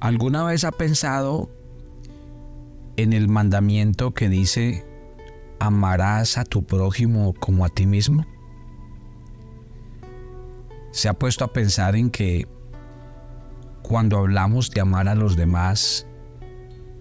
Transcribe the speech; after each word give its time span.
¿Alguna 0.00 0.44
vez 0.44 0.62
ha 0.62 0.70
pensado 0.70 1.50
en 2.96 3.12
el 3.12 3.28
mandamiento 3.28 4.14
que 4.14 4.28
dice, 4.28 4.86
amarás 5.58 6.38
a 6.38 6.44
tu 6.44 6.64
prójimo 6.64 7.34
como 7.34 7.64
a 7.64 7.68
ti 7.68 7.84
mismo? 7.84 8.24
¿Se 10.92 11.08
ha 11.08 11.14
puesto 11.14 11.44
a 11.44 11.52
pensar 11.52 11.96
en 11.96 12.10
que 12.10 12.46
cuando 13.82 14.18
hablamos 14.18 14.70
de 14.70 14.80
amar 14.82 15.08
a 15.08 15.16
los 15.16 15.34
demás, 15.34 16.06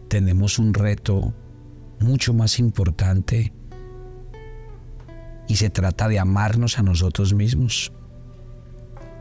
tenemos 0.08 0.58
un 0.58 0.74
reto 0.74 1.36
mucho 2.00 2.34
más 2.34 2.58
importante 2.58 3.54
y 5.48 5.56
se 5.56 5.70
trata 5.70 6.08
de 6.08 6.18
amarnos 6.18 6.80
a 6.80 6.84
nosotros 6.84 7.36
mismos? 7.36 7.94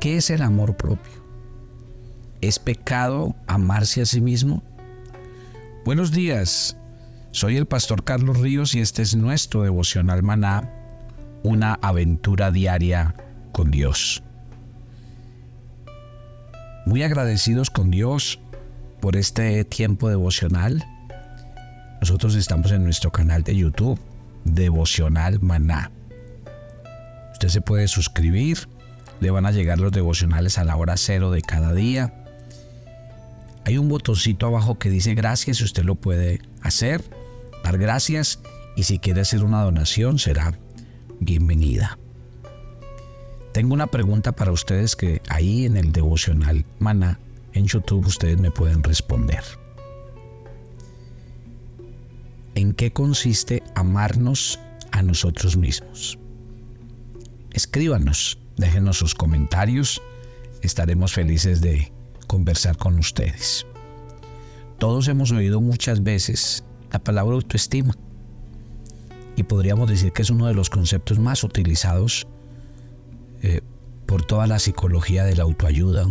¿Qué 0.01 0.17
es 0.17 0.31
el 0.31 0.41
amor 0.41 0.79
propio? 0.79 1.26
¿Es 2.43 2.59
pecado 2.59 3.35
amarse 3.47 4.03
a 4.03 4.07
sí 4.07 4.21
mismo? 4.21 4.63
Buenos 5.87 6.13
días, 6.13 6.77
soy 7.31 7.57
el 7.57 7.65
pastor 7.65 8.05
Carlos 8.05 8.39
Ríos 8.39 8.75
y 8.75 8.81
este 8.81 9.01
es 9.01 9.17
nuestro 9.17 9.63
devocional 9.63 10.23
maná, 10.23 10.71
una 11.43 11.79
aventura 11.81 12.51
diaria 12.51 13.15
con 13.53 13.71
Dios. 13.71 14.23
Muy 16.85 17.03
agradecidos 17.03 17.71
con 17.71 17.91
Dios 17.91 18.39
por 19.01 19.17
este 19.17 19.65
tiempo 19.65 20.11
devocional. 20.11 20.85
Nosotros 22.01 22.35
estamos 22.35 22.71
en 22.71 22.85
nuestro 22.85 23.11
canal 23.11 23.45
de 23.45 23.57
YouTube, 23.57 23.99
Devocional 24.45 25.41
Maná. 25.41 25.91
Usted 27.33 27.49
se 27.49 27.63
puede 27.63 27.89
suscribir, 27.89 28.69
le 29.21 29.31
van 29.31 29.47
a 29.47 29.53
llegar 29.53 29.79
los 29.79 29.91
devocionales 29.91 30.59
a 30.59 30.65
la 30.65 30.77
hora 30.77 30.99
cero 30.99 31.31
de 31.31 31.41
cada 31.41 31.73
día 31.73 32.25
hay 33.67 33.79
un 33.79 33.89
botoncito 33.89 34.47
abajo 34.47 34.79
que 34.79 34.89
dice 34.89 35.17
gracias 35.17 35.61
y 35.61 35.65
usted 35.65 35.83
lo 35.83 35.97
puede 35.97 36.41
hacer, 36.63 37.03
dar 37.65 37.79
gracias 37.79 38.39
y 38.77 38.85
si 38.85 39.01
quiere 39.01 39.23
hacer 39.23 39.43
una 39.43 39.65
donación 39.65 40.21
será 40.21 40.57
bienvenida. 41.19 41.99
Tengo 43.53 43.75
una 43.75 43.89
pregunta 43.89 44.31
para 44.31 44.53
ustedes 44.53 44.95
que 44.95 45.21
ahí 45.29 45.67
en 45.67 45.77
el 45.77 45.91
devocional 45.91 46.65
Mana 46.79 47.19
en 47.55 47.67
YouTube 47.67 48.07
ustedes 48.07 48.39
me 48.39 48.53
pueden 48.53 48.85
responder. 48.85 49.43
¿En 52.55 52.73
qué 52.73 52.93
consiste 52.93 53.65
amarnos 53.75 54.61
a 54.93 55.03
nosotros 55.03 55.57
mismos? 55.57 56.21
Escríbanos, 57.53 58.39
déjenos 58.57 58.99
sus 58.99 59.17
comentarios, 59.17 60.01
estaremos 60.63 61.13
felices 61.15 61.61
de 61.61 61.96
conversar 62.27 62.77
con 62.77 62.99
ustedes. 62.99 63.67
Todos 64.79 65.09
hemos 65.09 65.31
oído 65.33 65.61
muchas 65.61 66.03
veces 66.03 66.65
la 66.93 66.99
palabra 66.99 67.35
autoestima 67.35 67.95
y 69.37 69.43
podríamos 69.43 69.89
decir 69.89 70.13
que 70.13 70.23
es 70.23 70.31
uno 70.31 70.47
de 70.47 70.55
los 70.55 70.71
conceptos 70.71 71.19
más 71.19 71.45
utilizados 71.45 72.27
eh, 73.43 73.61
por 74.07 74.25
toda 74.25 74.47
la 74.47 74.59
psicología 74.59 75.25
de 75.25 75.37
la 75.37 75.43
autoayuda. 75.43 76.07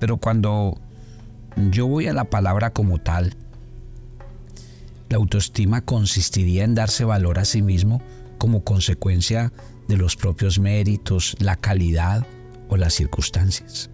Pero 0.00 0.16
cuando 0.16 0.78
yo 1.70 1.86
voy 1.86 2.08
a 2.08 2.12
la 2.12 2.24
palabra 2.24 2.70
como 2.70 2.98
tal, 2.98 3.36
la 5.08 5.16
autoestima 5.16 5.82
consistiría 5.82 6.64
en 6.64 6.74
darse 6.74 7.04
valor 7.04 7.38
a 7.38 7.44
sí 7.44 7.62
mismo 7.62 8.02
como 8.38 8.64
consecuencia 8.64 9.52
de 9.88 9.96
los 9.96 10.16
propios 10.16 10.58
méritos, 10.58 11.36
la 11.38 11.56
calidad 11.56 12.26
o 12.68 12.76
las 12.76 12.94
circunstancias. 12.94 13.90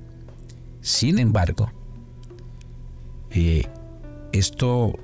Sin 0.81 1.19
embargo, 1.19 1.71
eh, 3.31 3.67
esto, 4.33 4.99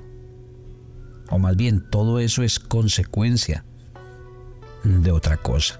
o 1.29 1.39
más 1.39 1.55
bien 1.55 1.89
todo 1.89 2.19
eso 2.19 2.43
es 2.43 2.59
consecuencia 2.59 3.63
de 4.83 5.11
otra 5.11 5.37
cosa. 5.37 5.79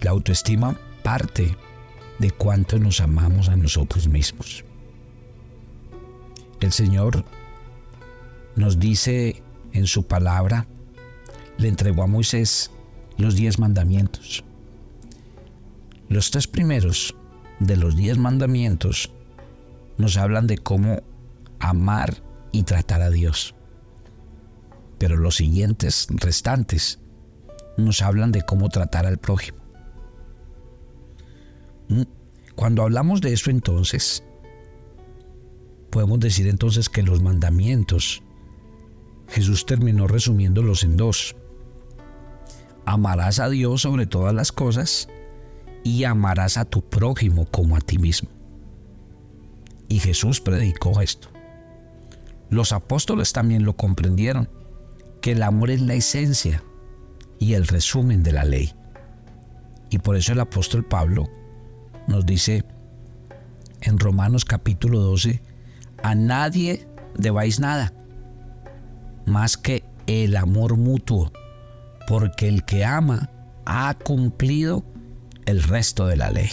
La 0.00 0.10
autoestima 0.10 0.78
parte 1.02 1.56
de 2.18 2.30
cuánto 2.30 2.78
nos 2.78 3.00
amamos 3.00 3.48
a 3.48 3.56
nosotros 3.56 4.08
mismos. 4.08 4.64
El 6.60 6.72
Señor 6.72 7.24
nos 8.56 8.78
dice 8.78 9.42
en 9.72 9.86
su 9.86 10.06
palabra, 10.06 10.66
le 11.58 11.68
entregó 11.68 12.02
a 12.02 12.06
Moisés 12.06 12.70
los 13.18 13.36
diez 13.36 13.58
mandamientos. 13.58 14.44
Los 16.08 16.30
tres 16.30 16.46
primeros 16.46 17.16
de 17.58 17.76
los 17.76 17.96
diez 17.96 18.16
mandamientos 18.16 19.10
nos 19.98 20.16
hablan 20.16 20.46
de 20.46 20.58
cómo 20.58 21.02
amar 21.58 22.22
y 22.52 22.62
tratar 22.62 23.02
a 23.02 23.10
Dios. 23.10 23.54
Pero 24.98 25.16
los 25.16 25.36
siguientes 25.36 26.06
restantes 26.10 27.00
nos 27.76 28.02
hablan 28.02 28.30
de 28.30 28.42
cómo 28.42 28.68
tratar 28.68 29.04
al 29.04 29.18
prójimo. 29.18 29.58
Mm, 31.88 32.02
cuando 32.54 32.82
hablamos 32.82 33.20
de 33.20 33.32
eso 33.32 33.50
entonces, 33.50 34.22
podemos 35.90 36.20
decir 36.20 36.46
entonces 36.46 36.88
que 36.88 37.02
los 37.02 37.20
mandamientos, 37.20 38.22
Jesús 39.28 39.66
terminó 39.66 40.06
resumiéndolos 40.06 40.84
en 40.84 40.96
dos. 40.96 41.34
Amarás 42.84 43.40
a 43.40 43.48
Dios 43.48 43.82
sobre 43.82 44.06
todas 44.06 44.32
las 44.32 44.52
cosas 44.52 45.08
y 45.86 46.02
amarás 46.02 46.56
a 46.56 46.64
tu 46.64 46.82
prójimo 46.82 47.46
como 47.46 47.76
a 47.76 47.80
ti 47.80 47.96
mismo. 47.96 48.28
Y 49.88 50.00
Jesús 50.00 50.40
predicó 50.40 51.00
esto. 51.00 51.28
Los 52.50 52.72
apóstoles 52.72 53.32
también 53.32 53.64
lo 53.64 53.76
comprendieron, 53.76 54.48
que 55.22 55.30
el 55.30 55.44
amor 55.44 55.70
es 55.70 55.80
la 55.80 55.94
esencia 55.94 56.60
y 57.38 57.54
el 57.54 57.68
resumen 57.68 58.24
de 58.24 58.32
la 58.32 58.42
ley. 58.42 58.72
Y 59.88 59.98
por 59.98 60.16
eso 60.16 60.32
el 60.32 60.40
apóstol 60.40 60.84
Pablo 60.84 61.30
nos 62.08 62.26
dice 62.26 62.64
en 63.82 64.00
Romanos 64.00 64.44
capítulo 64.44 64.98
12, 64.98 65.40
a 66.02 66.16
nadie 66.16 66.88
debáis 67.16 67.60
nada, 67.60 67.92
más 69.24 69.56
que 69.56 69.84
el 70.08 70.36
amor 70.36 70.76
mutuo, 70.76 71.30
porque 72.08 72.48
el 72.48 72.64
que 72.64 72.84
ama 72.84 73.30
ha 73.66 73.94
cumplido 73.94 74.84
el 75.46 75.62
resto 75.62 76.06
de 76.06 76.16
la 76.16 76.30
ley. 76.30 76.50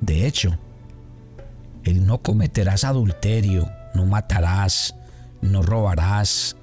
De 0.00 0.26
hecho, 0.26 0.58
el 1.84 2.06
no 2.06 2.18
cometerás 2.18 2.84
adulterio, 2.84 3.70
no 3.94 4.06
matarás, 4.06 4.94
no 5.40 5.62
robarás, 5.62 6.56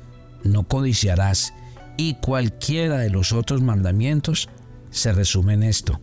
no 0.43 0.63
codiciarás 0.67 1.53
y 1.97 2.15
cualquiera 2.15 2.97
de 2.97 3.09
los 3.09 3.33
otros 3.33 3.61
mandamientos 3.61 4.49
se 4.89 5.11
resume 5.11 5.53
en 5.53 5.63
esto. 5.63 5.99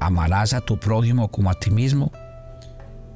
Amarás 0.00 0.52
a 0.52 0.60
tu 0.60 0.78
prójimo 0.78 1.28
como 1.30 1.50
a 1.50 1.54
ti 1.54 1.70
mismo, 1.70 2.12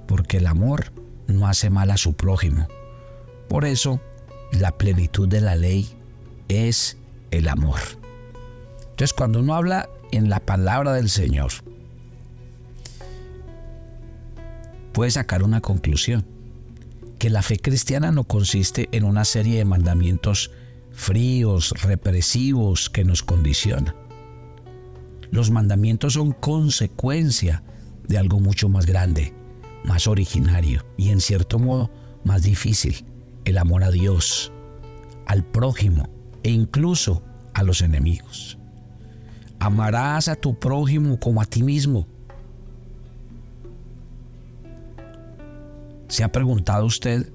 porque 0.06 0.38
el 0.38 0.46
amor 0.46 0.92
no 1.26 1.46
hace 1.46 1.70
mal 1.70 1.90
a 1.90 1.96
su 1.96 2.14
prójimo. 2.14 2.68
Por 3.48 3.64
eso, 3.64 4.00
la 4.52 4.72
plenitud 4.72 5.28
de 5.28 5.40
la 5.40 5.56
ley 5.56 5.88
es 6.48 6.96
el 7.30 7.48
amor. 7.48 7.78
Entonces, 8.96 9.12
cuando 9.12 9.40
uno 9.40 9.54
habla 9.54 9.90
en 10.10 10.30
la 10.30 10.40
palabra 10.40 10.94
del 10.94 11.10
Señor, 11.10 11.52
puede 14.94 15.10
sacar 15.10 15.42
una 15.42 15.60
conclusión, 15.60 16.24
que 17.18 17.28
la 17.28 17.42
fe 17.42 17.58
cristiana 17.58 18.10
no 18.10 18.24
consiste 18.24 18.88
en 18.92 19.04
una 19.04 19.26
serie 19.26 19.58
de 19.58 19.66
mandamientos 19.66 20.50
fríos, 20.92 21.74
represivos 21.82 22.88
que 22.88 23.04
nos 23.04 23.22
condicionan. 23.22 23.94
Los 25.30 25.50
mandamientos 25.50 26.14
son 26.14 26.32
consecuencia 26.32 27.64
de 28.08 28.16
algo 28.16 28.40
mucho 28.40 28.70
más 28.70 28.86
grande, 28.86 29.34
más 29.84 30.06
originario 30.06 30.86
y 30.96 31.10
en 31.10 31.20
cierto 31.20 31.58
modo 31.58 31.90
más 32.24 32.44
difícil, 32.44 33.04
el 33.44 33.58
amor 33.58 33.84
a 33.84 33.90
Dios, 33.90 34.52
al 35.26 35.44
prójimo 35.44 36.08
e 36.42 36.50
incluso 36.50 37.22
a 37.52 37.62
los 37.62 37.82
enemigos. 37.82 38.56
Amarás 39.58 40.28
a 40.28 40.36
tu 40.36 40.58
prójimo 40.58 41.18
como 41.18 41.40
a 41.40 41.44
ti 41.44 41.62
mismo. 41.62 42.06
¿Se 46.08 46.22
ha 46.22 46.30
preguntado 46.30 46.86
usted 46.86 47.32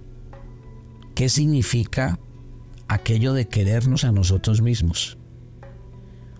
qué 1.13 1.29
significa 1.29 2.19
aquello 2.87 3.33
de 3.33 3.47
querernos 3.47 4.03
a 4.03 4.11
nosotros 4.11 4.61
mismos? 4.61 5.17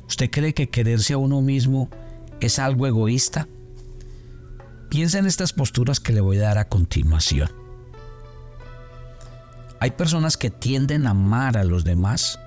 ¿Usted 0.07 0.29
cree 0.29 0.53
que 0.53 0.69
quererse 0.69 1.13
a 1.13 1.17
uno 1.17 1.41
mismo 1.41 1.89
es 2.39 2.59
algo 2.59 2.87
egoísta? 2.87 3.47
Piensa 4.89 5.19
en 5.19 5.25
estas 5.25 5.53
posturas 5.53 5.99
que 5.99 6.13
le 6.13 6.21
voy 6.21 6.37
a 6.37 6.41
dar 6.41 6.57
a 6.57 6.67
continuación. 6.67 7.49
Hay 9.79 9.91
personas 9.91 10.37
que 10.37 10.51
tienden 10.51 11.07
a 11.07 11.11
amar 11.11 11.57
a 11.57 11.63
los 11.63 11.83
demás 11.83 12.39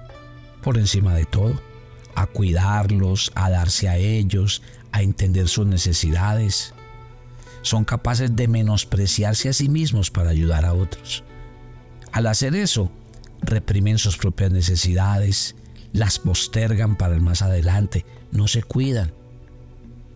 por 0.63 0.79
encima 0.79 1.15
de 1.15 1.25
todo 1.25 1.74
a 2.15 2.27
cuidarlos, 2.27 3.33
a 3.35 3.51
darse 3.51 3.89
a 3.89 3.97
ellos, 3.97 4.63
a 4.93 5.03
entender 5.03 5.49
sus 5.49 5.67
necesidades. 5.67 6.75
Son 7.63 7.85
capaces 7.85 8.35
de 8.37 8.49
menospreciarse 8.49 9.49
a 9.49 9.53
sí 9.53 9.69
mismos 9.69 10.11
para 10.11 10.31
ayudar 10.31 10.65
a 10.65 10.75
otros. 10.75 11.25
Al 12.13 12.27
hacer 12.27 12.55
eso, 12.55 12.93
reprimen 13.41 13.99
sus 13.99 14.17
propias 14.17 14.53
necesidades, 14.53 15.57
las 15.93 16.19
postergan 16.19 16.97
para 16.97 17.15
el 17.15 17.21
más 17.21 17.43
adelante, 17.43 18.05
no 18.31 18.49
se 18.49 18.63
cuidan. 18.63 19.13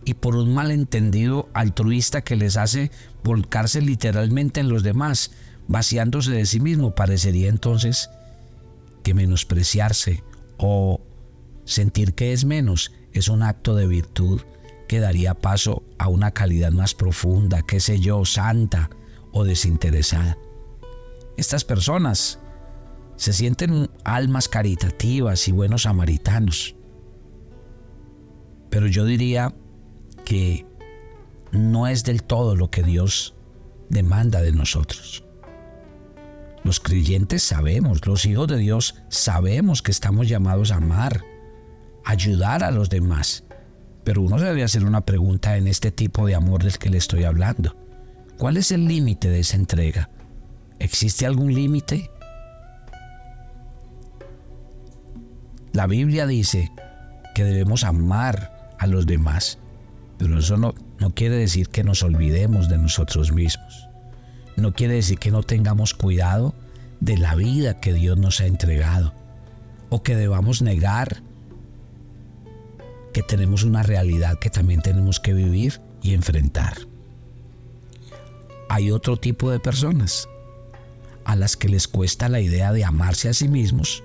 Y 0.05 0.13
por 0.13 0.35
un 0.35 0.53
malentendido 0.53 1.49
altruista 1.53 2.21
que 2.21 2.35
les 2.35 2.57
hace 2.57 2.91
volcarse 3.23 3.81
literalmente 3.81 4.59
en 4.59 4.69
los 4.69 4.83
demás, 4.83 5.31
vaciándose 5.67 6.31
de 6.31 6.45
sí 6.45 6.59
mismo, 6.59 6.95
parecería 6.95 7.49
entonces 7.49 8.09
que 9.03 9.13
menospreciarse 9.13 10.23
o 10.57 11.01
sentir 11.69 12.15
que 12.15 12.33
es 12.33 12.45
menos 12.45 12.91
es 13.13 13.27
un 13.27 13.43
acto 13.43 13.75
de 13.75 13.87
virtud 13.87 14.41
que 14.87 14.99
daría 14.99 15.35
paso 15.35 15.83
a 15.99 16.07
una 16.07 16.31
calidad 16.31 16.71
más 16.71 16.95
profunda, 16.95 17.61
qué 17.61 17.79
sé 17.79 17.99
yo, 17.99 18.25
santa 18.25 18.89
o 19.31 19.43
desinteresada. 19.43 20.37
Estas 21.37 21.63
personas 21.63 22.39
se 23.17 23.33
sienten 23.33 23.89
almas 24.03 24.49
caritativas 24.49 25.47
y 25.47 25.51
buenos 25.51 25.83
samaritanos. 25.83 26.75
Pero 28.71 28.87
yo 28.87 29.05
diría 29.05 29.53
que 30.25 30.65
no 31.51 31.87
es 31.87 32.03
del 32.03 32.23
todo 32.23 32.55
lo 32.55 32.71
que 32.71 32.81
Dios 32.81 33.35
demanda 33.89 34.41
de 34.41 34.53
nosotros. 34.53 35.23
Los 36.63 36.79
creyentes 36.79 37.43
sabemos, 37.43 38.05
los 38.07 38.25
hijos 38.25 38.47
de 38.47 38.57
Dios 38.57 38.95
sabemos 39.09 39.81
que 39.81 39.91
estamos 39.91 40.27
llamados 40.27 40.71
a 40.71 40.77
amar, 40.77 41.23
ayudar 42.09 42.63
a 42.63 42.71
los 42.71 42.89
demás. 42.89 43.43
Pero 44.03 44.23
uno 44.23 44.39
debe 44.39 44.63
hacer 44.63 44.83
una 44.83 45.01
pregunta 45.01 45.57
en 45.57 45.67
este 45.67 45.91
tipo 45.91 46.25
de 46.25 46.33
amor 46.33 46.63
del 46.63 46.77
que 46.79 46.89
le 46.89 46.97
estoy 46.97 47.23
hablando. 47.23 47.75
¿Cuál 48.37 48.57
es 48.57 48.71
el 48.71 48.87
límite 48.87 49.29
de 49.29 49.41
esa 49.41 49.57
entrega? 49.57 50.09
¿Existe 50.79 51.27
algún 51.27 51.53
límite? 51.53 52.09
La 55.71 55.85
Biblia 55.85 56.25
dice 56.25 56.71
que 57.35 57.43
debemos 57.43 57.83
amar 57.83 58.75
a 58.79 58.87
los 58.87 59.05
demás, 59.05 59.59
pero 60.17 60.39
eso 60.39 60.57
no, 60.57 60.73
no 60.99 61.13
quiere 61.13 61.35
decir 61.35 61.69
que 61.69 61.83
nos 61.83 62.01
olvidemos 62.01 62.69
de 62.69 62.79
nosotros 62.79 63.31
mismos. 63.31 63.87
No 64.55 64.73
quiere 64.73 64.95
decir 64.95 65.19
que 65.19 65.29
no 65.29 65.43
tengamos 65.43 65.93
cuidado 65.93 66.55
de 67.01 67.17
la 67.17 67.35
vida 67.35 67.79
que 67.79 67.93
Dios 67.93 68.17
nos 68.17 68.41
ha 68.41 68.47
entregado 68.47 69.13
o 69.89 70.01
que 70.01 70.15
debamos 70.15 70.63
negar 70.63 71.21
que 73.13 73.23
tenemos 73.23 73.63
una 73.63 73.83
realidad 73.83 74.39
que 74.39 74.49
también 74.49 74.81
tenemos 74.81 75.19
que 75.19 75.33
vivir 75.33 75.81
y 76.01 76.13
enfrentar. 76.13 76.77
Hay 78.69 78.91
otro 78.91 79.17
tipo 79.17 79.49
de 79.49 79.59
personas 79.59 80.27
a 81.25 81.35
las 81.35 81.57
que 81.57 81.69
les 81.69 81.87
cuesta 81.87 82.29
la 82.29 82.39
idea 82.39 82.71
de 82.71 82.85
amarse 82.85 83.29
a 83.29 83.33
sí 83.33 83.47
mismos 83.47 84.03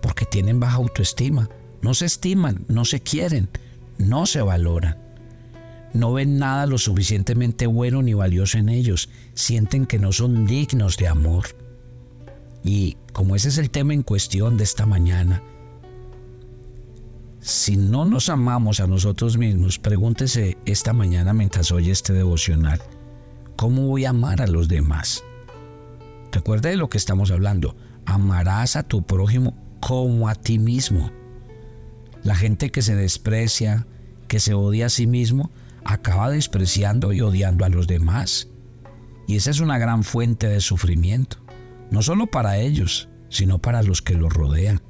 porque 0.00 0.24
tienen 0.24 0.60
baja 0.60 0.76
autoestima, 0.76 1.48
no 1.82 1.92
se 1.94 2.06
estiman, 2.06 2.64
no 2.68 2.84
se 2.84 3.00
quieren, 3.00 3.48
no 3.98 4.26
se 4.26 4.40
valoran. 4.40 4.98
No 5.92 6.12
ven 6.12 6.38
nada 6.38 6.66
lo 6.66 6.78
suficientemente 6.78 7.66
bueno 7.66 8.02
ni 8.02 8.14
valioso 8.14 8.58
en 8.58 8.68
ellos, 8.68 9.08
sienten 9.34 9.86
que 9.86 9.98
no 9.98 10.12
son 10.12 10.46
dignos 10.46 10.96
de 10.96 11.08
amor. 11.08 11.46
Y 12.62 12.98
como 13.12 13.34
ese 13.34 13.48
es 13.48 13.58
el 13.58 13.70
tema 13.70 13.94
en 13.94 14.02
cuestión 14.02 14.56
de 14.56 14.64
esta 14.64 14.86
mañana, 14.86 15.42
si 17.46 17.76
no 17.76 18.04
nos 18.04 18.28
amamos 18.28 18.80
a 18.80 18.88
nosotros 18.88 19.38
mismos, 19.38 19.78
pregúntese 19.78 20.58
esta 20.66 20.92
mañana 20.92 21.32
mientras 21.32 21.70
oye 21.70 21.92
este 21.92 22.12
devocional, 22.12 22.82
¿cómo 23.54 23.86
voy 23.86 24.04
a 24.04 24.10
amar 24.10 24.42
a 24.42 24.48
los 24.48 24.66
demás? 24.66 25.22
Recuerda 26.32 26.70
de 26.70 26.76
lo 26.76 26.88
que 26.88 26.98
estamos 26.98 27.30
hablando, 27.30 27.76
amarás 28.04 28.74
a 28.74 28.82
tu 28.82 29.06
prójimo 29.06 29.56
como 29.78 30.28
a 30.28 30.34
ti 30.34 30.58
mismo. 30.58 31.12
La 32.24 32.34
gente 32.34 32.72
que 32.72 32.82
se 32.82 32.96
desprecia, 32.96 33.86
que 34.26 34.40
se 34.40 34.54
odia 34.54 34.86
a 34.86 34.90
sí 34.90 35.06
mismo, 35.06 35.52
acaba 35.84 36.30
despreciando 36.30 37.12
y 37.12 37.20
odiando 37.20 37.64
a 37.64 37.68
los 37.68 37.86
demás. 37.86 38.48
Y 39.28 39.36
esa 39.36 39.50
es 39.50 39.60
una 39.60 39.78
gran 39.78 40.02
fuente 40.02 40.48
de 40.48 40.60
sufrimiento, 40.60 41.36
no 41.92 42.02
solo 42.02 42.26
para 42.26 42.58
ellos, 42.58 43.08
sino 43.28 43.60
para 43.60 43.84
los 43.84 44.02
que 44.02 44.14
los 44.14 44.32
rodean 44.32 44.82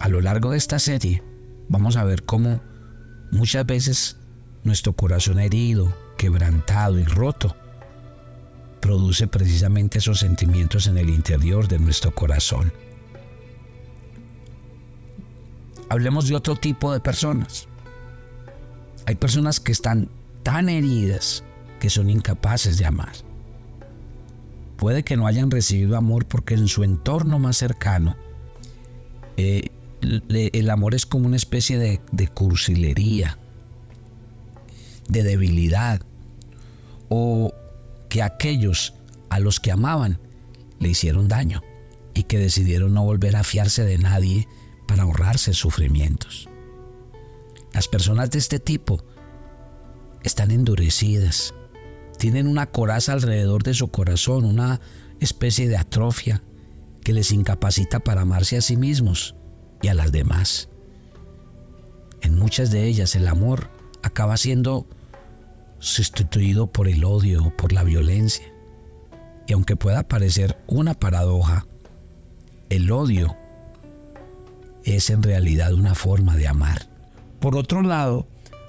a 0.00 0.08
lo 0.08 0.20
largo 0.20 0.50
de 0.50 0.58
esta 0.58 0.78
serie 0.78 1.22
vamos 1.68 1.96
a 1.96 2.04
ver 2.04 2.24
cómo 2.24 2.60
muchas 3.30 3.66
veces 3.66 4.16
nuestro 4.64 4.92
corazón 4.94 5.38
herido, 5.38 5.94
quebrantado 6.16 6.98
y 6.98 7.04
roto 7.04 7.56
produce 8.80 9.26
precisamente 9.26 9.98
esos 9.98 10.20
sentimientos 10.20 10.86
en 10.86 10.98
el 10.98 11.10
interior 11.10 11.66
de 11.66 11.78
nuestro 11.78 12.14
corazón. 12.14 12.72
Hablemos 15.88 16.28
de 16.28 16.36
otro 16.36 16.56
tipo 16.56 16.92
de 16.92 17.00
personas. 17.00 17.68
Hay 19.06 19.14
personas 19.14 19.60
que 19.60 19.72
están 19.72 20.08
tan 20.42 20.68
heridas 20.68 21.42
que 21.80 21.90
son 21.90 22.10
incapaces 22.10 22.78
de 22.78 22.86
amar. 22.86 23.12
Puede 24.76 25.04
que 25.04 25.16
no 25.16 25.26
hayan 25.26 25.50
recibido 25.50 25.96
amor 25.96 26.26
porque 26.26 26.54
en 26.54 26.68
su 26.68 26.84
entorno 26.84 27.38
más 27.38 27.56
cercano 27.56 28.16
eh, 29.36 29.70
el 30.00 30.70
amor 30.70 30.94
es 30.94 31.06
como 31.06 31.26
una 31.26 31.36
especie 31.36 31.78
de, 31.78 32.28
cursilería, 32.28 33.38
de 35.08 35.22
debilidad, 35.22 36.02
o 37.08 37.52
que 38.08 38.22
aquellos 38.22 38.94
a 39.28 39.40
los 39.40 39.60
que 39.60 39.72
amaban 39.72 40.18
le 40.78 40.88
hicieron 40.88 41.28
daño 41.28 41.62
y 42.14 42.24
que 42.24 42.38
decidieron 42.38 42.94
no 42.94 43.04
volver 43.04 43.36
a 43.36 43.44
fiarse 43.44 43.84
de 43.84 43.98
nadie 43.98 44.48
para 44.86 45.02
ahorrarse 45.02 45.54
sufrimientos. 45.54 46.48
Las 47.72 47.88
personas 47.88 48.30
de 48.30 48.38
este 48.38 48.58
tipo 48.58 49.04
están 50.22 50.50
endurecidas, 50.50 51.54
tienen 52.18 52.46
una 52.46 52.66
coraza 52.66 53.12
alrededor 53.12 53.62
de 53.62 53.74
su 53.74 53.88
corazón, 53.88 54.44
una 54.44 54.80
especie 55.20 55.68
de 55.68 55.76
atrofia 55.76 56.42
que 57.04 57.12
les 57.12 57.30
incapacita 57.30 58.00
para 58.00 58.22
amarse 58.22 58.56
a 58.56 58.62
sí 58.62 58.76
mismos 58.76 59.35
y 59.82 59.88
a 59.88 59.94
las 59.94 60.12
demás. 60.12 60.68
En 62.22 62.38
muchas 62.38 62.70
de 62.70 62.84
ellas 62.84 63.14
el 63.16 63.28
amor 63.28 63.70
acaba 64.02 64.36
siendo 64.36 64.86
sustituido 65.78 66.66
por 66.66 66.88
el 66.88 67.04
odio 67.04 67.54
por 67.56 67.72
la 67.72 67.84
violencia. 67.84 68.46
Y 69.46 69.52
aunque 69.52 69.76
pueda 69.76 70.02
parecer 70.08 70.58
una 70.66 70.94
paradoja, 70.94 71.66
el 72.68 72.90
odio 72.90 73.36
es 74.84 75.10
en 75.10 75.22
realidad 75.22 75.72
una 75.74 75.94
forma 75.94 76.36
de 76.36 76.48
amar. 76.48 76.88
Por 77.40 77.56
otro 77.56 77.82
lado, 77.82 78.26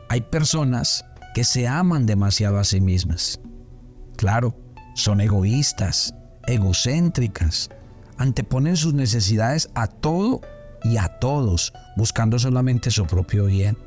hay 0.10 0.22
personas 0.22 1.06
que 1.34 1.44
se 1.44 1.68
aman 1.68 2.06
demasiado 2.06 2.60
a 2.60 2.64
sí 2.64 2.82
mismas. 2.82 3.40
Claro, 4.18 4.56
son 4.96 5.22
egoístas, 5.22 6.14
egocéntricas, 6.48 7.70
anteponen 8.18 8.78
sus 8.78 8.94
necesidades 8.94 9.70
a 9.76 9.88
todo 9.88 10.42
y 10.84 10.98
a 10.98 11.08
todos, 11.20 11.74
buscando 11.96 12.40
solamente 12.40 12.92
su 12.92 13.06
propio 13.06 13.46
bien. 13.46 13.78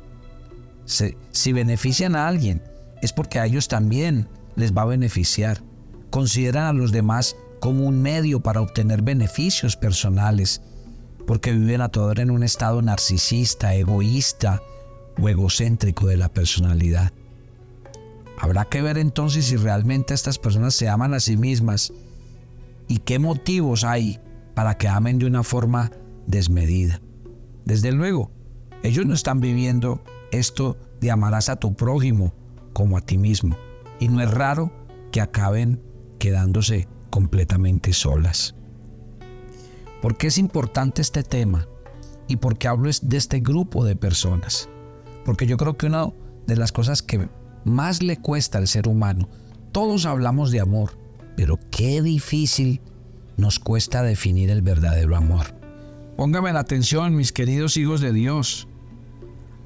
Si, 0.85 1.53
benefician 1.53 2.15
a 2.15 2.27
alguien, 2.27 2.61
es 3.01 3.13
porque 3.13 3.39
a 3.39 3.45
ellos 3.45 3.67
también 3.67 4.27
les 4.55 4.75
va 4.75 4.83
a 4.83 4.85
beneficiar. 4.85 5.61
Consideran 6.09 6.65
a 6.65 6.73
los 6.73 6.91
demás 6.91 7.35
como 7.59 7.85
un 7.85 8.01
medio 8.01 8.41
para 8.41 8.61
obtener 8.61 9.01
beneficios 9.01 9.77
personales, 9.77 10.61
porque 11.25 11.51
viven 11.51 11.81
a 11.81 11.89
todo 11.89 12.11
en 12.13 12.31
un 12.31 12.43
estado 12.43 12.81
narcisista, 12.81 13.75
egoísta 13.75 14.61
o 15.21 15.29
egocéntrico 15.29 16.07
de 16.07 16.17
la 16.17 16.29
personalidad. 16.29 17.13
Habrá 18.37 18.65
que 18.65 18.81
ver 18.81 18.97
entonces 18.97 19.45
si 19.45 19.55
realmente 19.55 20.13
estas 20.13 20.39
personas 20.39 20.73
se 20.73 20.89
aman 20.89 21.13
a 21.13 21.19
sí 21.19 21.37
mismas 21.37 21.93
y 22.87 22.97
qué 22.97 23.19
motivos 23.19 23.83
hay 23.83 24.19
para 24.55 24.77
que 24.77 24.87
amen 24.87 25.19
de 25.19 25.27
una 25.27 25.43
forma 25.43 25.91
desmedida. 26.27 27.01
Desde 27.65 27.91
luego, 27.91 28.31
ellos 28.83 29.05
no 29.05 29.13
están 29.13 29.39
viviendo 29.39 30.03
esto 30.31 30.77
de 30.99 31.11
amarás 31.11 31.49
a 31.49 31.57
tu 31.57 31.73
prójimo 31.73 32.33
como 32.73 32.97
a 32.97 33.01
ti 33.01 33.17
mismo. 33.17 33.55
Y 33.99 34.07
no 34.07 34.21
es 34.21 34.31
raro 34.31 34.71
que 35.11 35.21
acaben 35.21 35.81
quedándose 36.19 36.87
completamente 37.09 37.93
solas. 37.93 38.55
¿Por 40.01 40.17
qué 40.17 40.27
es 40.27 40.37
importante 40.37 41.01
este 41.01 41.23
tema? 41.23 41.67
¿Y 42.27 42.37
por 42.37 42.57
qué 42.57 42.67
hablo 42.67 42.89
de 43.01 43.17
este 43.17 43.39
grupo 43.39 43.85
de 43.85 43.95
personas? 43.95 44.69
Porque 45.25 45.45
yo 45.45 45.57
creo 45.57 45.77
que 45.77 45.85
una 45.85 46.07
de 46.47 46.55
las 46.55 46.71
cosas 46.71 47.03
que 47.03 47.29
más 47.65 48.01
le 48.01 48.17
cuesta 48.17 48.57
al 48.57 48.67
ser 48.67 48.87
humano, 48.87 49.29
todos 49.71 50.05
hablamos 50.05 50.51
de 50.51 50.59
amor, 50.59 50.97
pero 51.35 51.59
qué 51.69 52.01
difícil 52.01 52.81
nos 53.37 53.59
cuesta 53.59 54.01
definir 54.01 54.49
el 54.49 54.61
verdadero 54.61 55.15
amor. 55.15 55.60
Póngame 56.17 56.53
la 56.53 56.59
atención, 56.59 57.15
mis 57.15 57.31
queridos 57.31 57.77
hijos 57.77 58.01
de 58.01 58.13
Dios. 58.13 58.67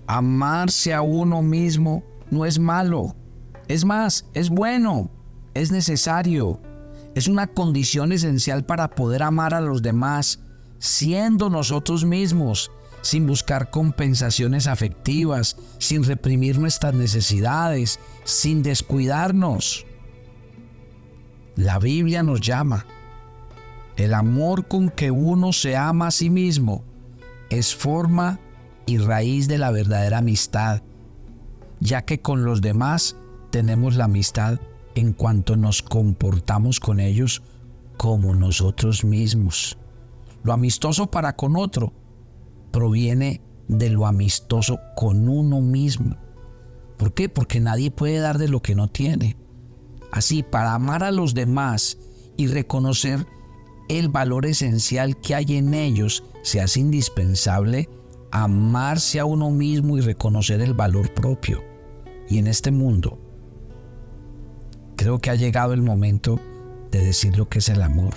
Amarse 0.07 0.93
a 0.93 1.01
uno 1.01 1.41
mismo 1.41 2.03
no 2.29 2.45
es 2.45 2.59
malo. 2.59 3.15
Es 3.67 3.83
más, 3.85 4.25
es 4.33 4.49
bueno, 4.49 5.09
es 5.53 5.71
necesario. 5.71 6.61
Es 7.15 7.27
una 7.27 7.47
condición 7.47 8.11
esencial 8.11 8.65
para 8.65 8.89
poder 8.89 9.23
amar 9.23 9.53
a 9.53 9.61
los 9.61 9.81
demás, 9.81 10.39
siendo 10.79 11.49
nosotros 11.49 12.05
mismos, 12.05 12.71
sin 13.01 13.25
buscar 13.25 13.69
compensaciones 13.69 14.67
afectivas, 14.67 15.57
sin 15.77 16.03
reprimir 16.03 16.59
nuestras 16.59 16.93
necesidades, 16.93 17.99
sin 18.23 18.63
descuidarnos. 18.63 19.85
La 21.55 21.79
Biblia 21.79 22.21
nos 22.21 22.41
llama. 22.41 22.85
El 23.97 24.13
amor 24.13 24.67
con 24.67 24.89
que 24.89 25.11
uno 25.11 25.53
se 25.53 25.77
ama 25.77 26.07
a 26.07 26.11
sí 26.11 26.29
mismo 26.29 26.83
es 27.49 27.73
forma 27.73 28.39
y 28.85 28.97
raíz 28.97 29.47
de 29.47 29.57
la 29.57 29.71
verdadera 29.71 30.17
amistad, 30.17 30.81
ya 31.79 32.03
que 32.03 32.21
con 32.21 32.43
los 32.43 32.61
demás 32.61 33.15
tenemos 33.51 33.95
la 33.95 34.05
amistad 34.05 34.59
en 34.95 35.13
cuanto 35.13 35.55
nos 35.55 35.81
comportamos 35.81 36.79
con 36.79 36.99
ellos 36.99 37.41
como 37.97 38.35
nosotros 38.35 39.03
mismos. 39.03 39.77
Lo 40.43 40.53
amistoso 40.53 41.09
para 41.09 41.35
con 41.35 41.55
otro 41.55 41.93
proviene 42.71 43.41
de 43.67 43.89
lo 43.89 44.05
amistoso 44.05 44.79
con 44.95 45.29
uno 45.29 45.61
mismo. 45.61 46.17
¿Por 46.97 47.13
qué? 47.13 47.29
Porque 47.29 47.59
nadie 47.59 47.91
puede 47.91 48.19
dar 48.19 48.37
de 48.37 48.47
lo 48.47 48.61
que 48.61 48.75
no 48.75 48.89
tiene. 48.89 49.37
Así, 50.11 50.43
para 50.43 50.73
amar 50.73 51.03
a 51.03 51.11
los 51.11 51.33
demás 51.33 51.97
y 52.37 52.47
reconocer 52.47 53.25
el 53.89 54.09
valor 54.09 54.45
esencial 54.45 55.17
que 55.17 55.35
hay 55.35 55.57
en 55.57 55.73
ellos, 55.73 56.23
se 56.41 56.61
hace 56.61 56.79
indispensable 56.79 57.89
amarse 58.31 59.19
a 59.19 59.25
uno 59.25 59.49
mismo 59.51 59.97
y 59.97 60.01
reconocer 60.01 60.61
el 60.61 60.73
valor 60.73 61.13
propio. 61.13 61.63
Y 62.27 62.37
en 62.37 62.47
este 62.47 62.71
mundo, 62.71 63.19
creo 64.95 65.19
que 65.19 65.29
ha 65.29 65.35
llegado 65.35 65.73
el 65.73 65.81
momento 65.81 66.39
de 66.91 67.03
decir 67.03 67.37
lo 67.37 67.47
que 67.47 67.59
es 67.59 67.69
el 67.69 67.81
amor. 67.81 68.15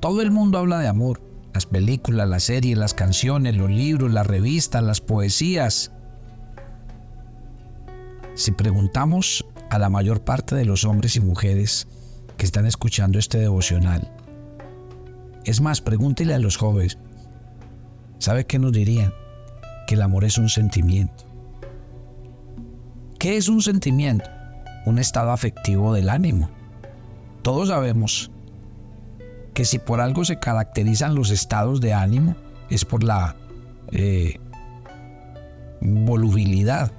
Todo 0.00 0.22
el 0.22 0.30
mundo 0.30 0.58
habla 0.58 0.78
de 0.78 0.88
amor. 0.88 1.20
Las 1.54 1.66
películas, 1.66 2.28
las 2.28 2.44
series, 2.44 2.78
las 2.78 2.94
canciones, 2.94 3.56
los 3.56 3.70
libros, 3.70 4.12
las 4.12 4.26
revistas, 4.26 4.82
las 4.82 5.00
poesías. 5.00 5.90
Si 8.34 8.52
preguntamos 8.52 9.44
a 9.70 9.78
la 9.78 9.88
mayor 9.88 10.22
parte 10.22 10.54
de 10.54 10.64
los 10.64 10.84
hombres 10.84 11.16
y 11.16 11.20
mujeres 11.20 11.88
que 12.36 12.46
están 12.46 12.66
escuchando 12.66 13.18
este 13.18 13.38
devocional. 13.38 14.12
Es 15.44 15.60
más, 15.60 15.80
pregúntele 15.80 16.34
a 16.34 16.38
los 16.38 16.56
jóvenes. 16.56 16.98
¿Sabe 18.18 18.46
qué 18.46 18.58
nos 18.58 18.72
dirían? 18.72 19.12
Que 19.86 19.94
el 19.94 20.02
amor 20.02 20.24
es 20.24 20.38
un 20.38 20.48
sentimiento. 20.48 21.24
¿Qué 23.18 23.36
es 23.36 23.48
un 23.48 23.62
sentimiento? 23.62 24.28
Un 24.86 24.98
estado 24.98 25.30
afectivo 25.30 25.92
del 25.92 26.08
ánimo. 26.08 26.50
Todos 27.42 27.68
sabemos 27.68 28.30
que 29.54 29.64
si 29.64 29.78
por 29.78 30.00
algo 30.00 30.24
se 30.24 30.38
caracterizan 30.38 31.14
los 31.14 31.30
estados 31.30 31.80
de 31.80 31.94
ánimo 31.94 32.36
es 32.70 32.84
por 32.84 33.02
la 33.02 33.36
eh, 33.92 34.38
volubilidad. 35.80 36.92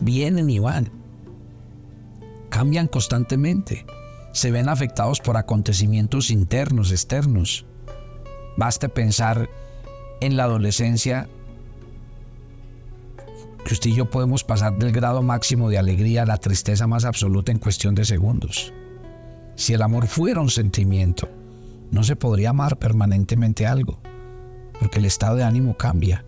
Vienen 0.00 0.48
y 0.50 0.58
van 0.58 1.02
cambian 2.52 2.86
constantemente. 2.86 3.86
Se 4.32 4.50
ven 4.50 4.68
afectados 4.68 5.20
por 5.20 5.36
acontecimientos 5.36 6.30
internos, 6.30 6.90
externos. 6.90 7.66
Baste 8.56 8.88
pensar 8.88 9.48
en 10.20 10.36
la 10.36 10.44
adolescencia 10.44 11.28
que 13.64 13.74
usted 13.74 13.90
y 13.90 13.94
yo 13.94 14.10
podemos 14.10 14.42
pasar 14.42 14.76
del 14.78 14.92
grado 14.92 15.22
máximo 15.22 15.68
de 15.68 15.78
alegría 15.78 16.22
a 16.22 16.26
la 16.26 16.38
tristeza 16.38 16.86
más 16.86 17.04
absoluta 17.04 17.52
en 17.52 17.58
cuestión 17.58 17.94
de 17.94 18.04
segundos. 18.04 18.72
Si 19.54 19.74
el 19.74 19.82
amor 19.82 20.06
fuera 20.06 20.40
un 20.40 20.50
sentimiento, 20.50 21.28
no 21.90 22.02
se 22.02 22.16
podría 22.16 22.50
amar 22.50 22.78
permanentemente 22.78 23.66
algo, 23.66 24.00
porque 24.80 24.98
el 24.98 25.04
estado 25.04 25.36
de 25.36 25.44
ánimo 25.44 25.76
cambia. 25.76 26.24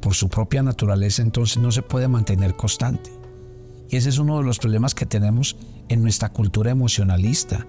Por 0.00 0.14
su 0.14 0.28
propia 0.28 0.62
naturaleza 0.62 1.22
entonces 1.22 1.58
no 1.58 1.70
se 1.70 1.82
puede 1.82 2.08
mantener 2.08 2.56
constante. 2.56 3.10
Y 3.90 3.96
ese 3.96 4.08
es 4.08 4.18
uno 4.18 4.38
de 4.38 4.44
los 4.44 4.58
problemas 4.58 4.94
que 4.94 5.06
tenemos 5.06 5.56
en 5.88 6.02
nuestra 6.02 6.30
cultura 6.30 6.70
emocionalista, 6.70 7.66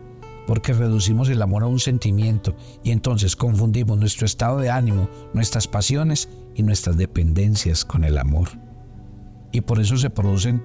porque 0.48 0.74
reducimos 0.74 1.30
el 1.30 1.42
amor 1.42 1.64
a 1.64 1.68
un 1.68 1.80
sentimiento 1.80 2.56
y 2.84 2.92
entonces 2.92 3.36
confundimos 3.36 3.98
nuestro 3.98 4.26
estado 4.26 4.60
de 4.60 4.70
ánimo, 4.70 5.10
nuestras 5.34 5.68
pasiones 5.68 6.30
y 6.56 6.64
nuestras 6.64 6.98
dependencias 6.98 7.84
con 7.84 8.04
el 8.04 8.18
amor. 8.18 8.50
Y 9.52 9.62
por 9.62 9.80
eso 9.80 9.98
se 9.98 10.10
producen 10.10 10.64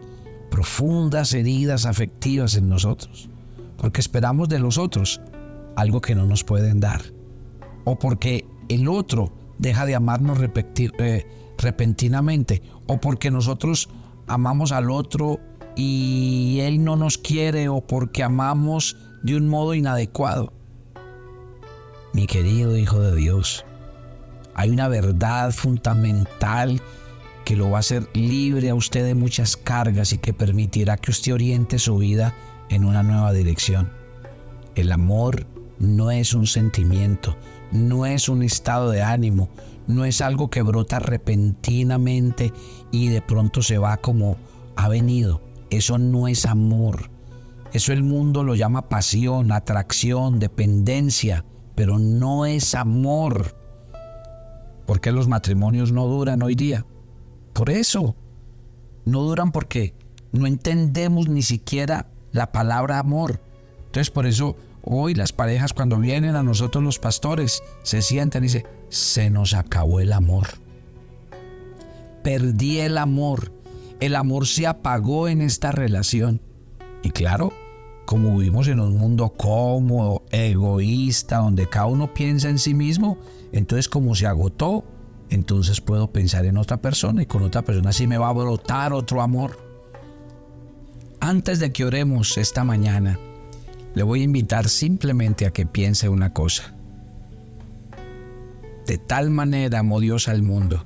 profundas 0.51 1.33
heridas 1.33 1.87
afectivas 1.87 2.57
en 2.57 2.69
nosotros, 2.69 3.31
porque 3.77 4.01
esperamos 4.01 4.49
de 4.49 4.59
los 4.59 4.79
otros 4.79 5.21
algo 5.77 6.01
que 6.01 6.15
no 6.15 6.27
nos 6.27 6.45
pueden 6.45 6.81
dar, 6.81 7.01
o 7.85 7.99
porque 7.99 8.47
el 8.69 8.89
otro 8.89 9.33
deja 9.59 9.87
de 9.87 9.95
amarnos 9.95 10.39
eh, 10.39 11.27
repentinamente, 11.57 12.63
o 12.87 13.01
porque 13.01 13.31
nosotros 13.31 13.89
amamos 14.27 14.73
al 14.73 14.91
otro 14.91 15.39
y 15.83 16.61
él 16.61 16.85
no 16.85 16.95
nos 16.95 17.17
quiere 17.17 17.71
o 17.71 17.81
porque 17.81 18.23
amamos 18.23 18.99
de 19.23 19.35
un 19.35 19.49
modo 19.49 19.73
inadecuado. 19.73 20.53
Mi 22.13 22.27
querido 22.27 22.77
Hijo 22.77 23.01
de 23.01 23.17
Dios, 23.17 23.65
hay 24.55 24.69
una 24.69 24.89
verdad 24.89 25.53
fundamental 25.53 26.83
que 27.47 27.57
lo 27.57 27.71
va 27.71 27.79
a 27.79 27.81
hacer 27.81 28.11
libre 28.13 28.69
a 28.69 28.75
usted 28.75 29.07
de 29.07 29.15
muchas 29.15 29.57
cargas 29.57 30.13
y 30.13 30.19
que 30.19 30.35
permitirá 30.35 30.99
que 30.99 31.13
usted 31.13 31.33
oriente 31.33 31.79
su 31.79 31.97
vida 31.97 32.35
en 32.69 32.85
una 32.85 33.03
nueva 33.03 33.33
dirección. 33.33 33.91
El 34.75 34.93
amor 34.93 35.47
no 35.79 36.11
es 36.11 36.35
un 36.35 36.47
sentimiento, 36.47 37.39
no 37.73 38.05
es 38.05 38.29
un 38.29 38.43
estado 38.43 38.91
de 38.91 39.01
ánimo, 39.01 39.49
no 39.87 40.05
es 40.05 40.21
algo 40.21 40.51
que 40.51 40.61
brota 40.61 40.99
repentinamente 40.99 42.53
y 42.93 43.09
de 43.09 43.23
pronto 43.23 43.63
se 43.63 43.79
va 43.79 43.97
como 43.97 44.37
ha 44.77 44.87
venido. 44.91 45.41
Eso 45.71 45.99
no 45.99 46.29
es 46.29 46.47
amor. 46.47 47.11
Eso 47.73 47.93
el 47.93 48.03
mundo 48.03 48.43
lo 48.43 48.55
llama 48.55 48.89
pasión, 48.89 49.53
atracción, 49.53 50.41
dependencia, 50.41 51.45
pero 51.77 51.99
no 51.99 52.47
es 52.47 52.75
amor. 52.75 53.57
¿Por 54.87 55.01
qué 55.01 55.13
los 55.13 55.29
matrimonios 55.29 55.93
no 55.93 56.07
duran 56.07 56.43
hoy 56.43 56.57
día? 56.57 56.85
Por 57.53 57.71
eso. 57.71 58.17
No 59.05 59.23
duran 59.23 59.53
porque 59.53 59.95
no 60.33 60.47
entendemos 60.47 61.29
ni 61.29 61.43
siquiera 61.43 62.09
la 62.33 62.51
palabra 62.51 62.99
amor. 62.99 63.41
Entonces 63.87 64.11
por 64.11 64.27
eso 64.27 64.57
hoy 64.83 65.15
las 65.15 65.33
parejas 65.33 65.73
cuando 65.73 65.97
vienen 65.99 66.37
a 66.37 66.43
nosotros 66.43 66.83
los 66.83 66.99
pastores 66.99 67.63
se 67.83 68.03
sientan 68.03 68.43
y 68.43 68.47
dicen, 68.47 68.67
se 68.89 69.31
nos 69.31 69.55
acabó 69.55 70.01
el 70.01 70.13
amor. 70.13 70.49
Perdí 72.23 72.81
el 72.81 72.99
amor. 72.99 73.53
El 74.01 74.17
amor 74.17 74.47
se 74.47 74.67
apagó 74.67 75.29
en 75.29 75.43
esta 75.43 75.73
relación. 75.73 76.41
Y 77.03 77.11
claro, 77.11 77.53
como 78.07 78.37
vivimos 78.37 78.67
en 78.69 78.81
un 78.81 78.97
mundo 78.97 79.35
cómodo, 79.37 80.25
egoísta, 80.31 81.39
donde 81.39 81.69
cada 81.69 81.87
uno 81.87 82.13
piensa 82.13 82.49
en 82.49 82.59
sí 82.59 82.75
mismo, 82.75 83.19
entonces 83.53 83.89
como 83.89 84.15
se 84.15 84.27
agotó, 84.27 84.85
entonces 85.29 85.81
puedo 85.81 86.11
pensar 86.11 86.45
en 86.45 86.57
otra 86.57 86.79
persona 86.83 87.23
y 87.23 87.27
con 87.27 87.43
otra 87.43 87.63
persona 87.63 87.91
así 87.91 88.07
me 88.07 88.19
va 88.19 88.29
a 88.29 88.33
brotar 88.33 88.93
otro 88.93 89.23
amor. 89.23 89.59
Antes 91.21 91.61
de 91.61 91.73
que 91.73 91.85
oremos 91.85 92.37
esta 92.37 92.65
mañana, 92.65 93.19
le 93.95 94.03
voy 94.03 94.23
a 94.23 94.25
invitar 94.25 94.69
simplemente 94.69 95.47
a 95.47 95.53
que 95.53 95.67
piense 95.67 96.09
una 96.09 96.33
cosa. 96.33 96.75
De 98.87 98.99
tal 98.99 99.31
manera 99.31 99.81
amó 99.81 100.01
Dios 100.01 100.27
al 100.29 100.43
mundo. 100.43 100.85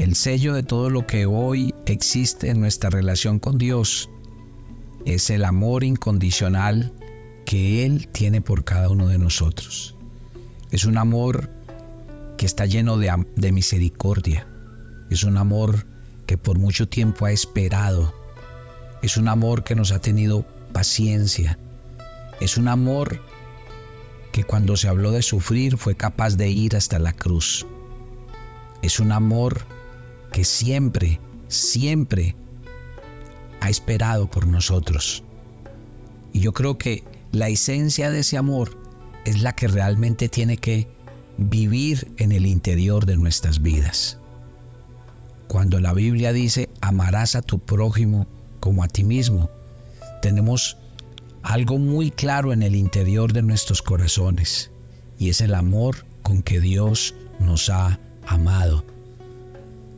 El 0.00 0.14
sello 0.14 0.54
de 0.54 0.62
todo 0.62 0.88
lo 0.88 1.06
que 1.06 1.26
hoy 1.26 1.74
existe 1.84 2.48
en 2.48 2.58
nuestra 2.58 2.88
relación 2.88 3.38
con 3.38 3.58
Dios 3.58 4.08
es 5.04 5.28
el 5.28 5.44
amor 5.44 5.84
incondicional 5.84 6.94
que 7.44 7.84
Él 7.84 8.08
tiene 8.08 8.40
por 8.40 8.64
cada 8.64 8.88
uno 8.88 9.08
de 9.08 9.18
nosotros. 9.18 9.94
Es 10.70 10.86
un 10.86 10.96
amor 10.96 11.50
que 12.38 12.46
está 12.46 12.64
lleno 12.64 12.96
de, 12.96 13.52
misericordia. 13.52 14.48
Es 15.10 15.22
un 15.22 15.36
amor 15.36 15.86
que 16.24 16.38
por 16.38 16.58
mucho 16.58 16.88
tiempo 16.88 17.26
ha 17.26 17.32
esperado. 17.32 18.14
Es 19.02 19.18
un 19.18 19.28
amor 19.28 19.64
que 19.64 19.74
nos 19.74 19.92
ha 19.92 20.00
tenido 20.00 20.46
paciencia. 20.72 21.58
Es 22.40 22.56
un 22.56 22.68
amor 22.68 23.20
que 24.32 24.44
cuando 24.44 24.78
se 24.78 24.88
habló 24.88 25.12
de 25.12 25.20
sufrir 25.20 25.76
fue 25.76 25.94
capaz 25.94 26.38
de 26.38 26.48
ir 26.48 26.74
hasta 26.74 26.98
la 26.98 27.12
cruz. 27.12 27.66
Es 28.80 28.98
un 28.98 29.12
amor 29.12 29.66
que 30.30 30.44
siempre, 30.44 31.20
siempre 31.48 32.36
ha 33.60 33.68
esperado 33.68 34.30
por 34.30 34.46
nosotros. 34.46 35.22
Y 36.32 36.40
yo 36.40 36.52
creo 36.52 36.78
que 36.78 37.04
la 37.32 37.48
esencia 37.48 38.10
de 38.10 38.20
ese 38.20 38.36
amor 38.36 38.78
es 39.24 39.42
la 39.42 39.54
que 39.54 39.68
realmente 39.68 40.28
tiene 40.28 40.56
que 40.56 40.88
vivir 41.36 42.12
en 42.18 42.32
el 42.32 42.46
interior 42.46 43.06
de 43.06 43.16
nuestras 43.16 43.62
vidas. 43.62 44.18
cuando 45.48 45.80
la 45.80 45.92
Biblia 45.92 46.32
dice 46.32 46.68
amarás 46.80 47.34
a 47.34 47.42
tu 47.42 47.58
prójimo 47.58 48.28
como 48.60 48.84
a 48.84 48.88
ti 48.88 49.02
mismo. 49.02 49.50
Tenemos 50.22 50.76
algo 51.42 51.76
muy 51.78 52.12
claro 52.12 52.52
en 52.52 52.62
el 52.62 52.76
interior 52.76 53.32
de 53.32 53.42
nuestros 53.42 53.82
corazones 53.82 54.70
y 55.18 55.28
es 55.28 55.40
el 55.40 55.54
amor 55.54 56.06
con 56.22 56.42
que 56.42 56.60
Dios 56.60 57.16
nos 57.40 57.68
ha 57.68 57.98
amado. 58.28 58.84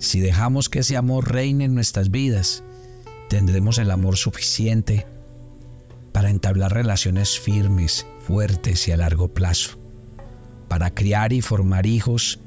Si 0.02 0.18
dejamos 0.18 0.68
que 0.68 0.80
ese 0.80 0.96
amor 0.96 1.30
reine 1.30 1.64
en 1.64 1.76
nuestras 1.76 2.10
vidas, 2.10 2.64
tendremos 3.28 3.78
el 3.78 3.88
amor 3.88 4.16
suficiente 4.16 5.06
para 6.10 6.28
entablar 6.28 6.74
relaciones 6.74 7.38
firmes, 7.38 8.04
fuertes 8.18 8.88
y 8.88 8.90
a 8.90 8.96
largo 8.96 9.32
plazo, 9.32 9.78
para 10.66 10.92
criar 10.92 11.32
y 11.32 11.40
formar 11.40 11.86
hijos 11.86 12.40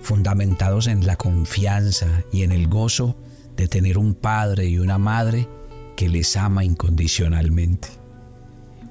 fundamentados 0.00 0.86
en 0.86 1.04
la 1.04 1.16
confianza 1.16 2.22
y 2.30 2.44
en 2.44 2.52
el 2.52 2.68
gozo 2.68 3.16
de 3.56 3.66
tener 3.66 3.98
un 3.98 4.14
padre 4.14 4.66
y 4.66 4.78
una 4.78 4.96
madre 4.96 5.48
que 5.96 6.08
les 6.08 6.36
ama 6.36 6.64
incondicionalmente. 6.64 7.88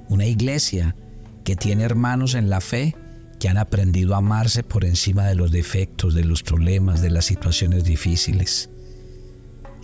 Una 0.10 0.26
iglesia 0.26 0.98
que 1.46 1.56
tiene 1.56 1.86
hermanos 1.86 2.36
en 2.36 2.50
la 2.50 2.60
fe 2.60 2.94
que 3.42 3.50
han 3.50 3.58
aprendido 3.58 4.14
a 4.14 4.20
amarse 4.20 4.62
por 4.62 4.86
encima 4.86 5.26
de 5.26 5.34
los 5.34 5.50
defectos, 5.50 6.14
de 6.14 6.24
los 6.24 6.44
problemas, 6.44 7.02
de 7.02 7.10
las 7.10 7.26
situaciones 7.26 7.84
difíciles. 7.84 8.70